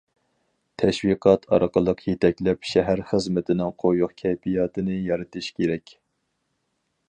[0.83, 5.97] تەشۋىقات ئارقىلىق يېتەكلەپ، شەھەر خىزمىتىنىڭ قويۇق كەيپىياتىنى يارىتىش كېرەك.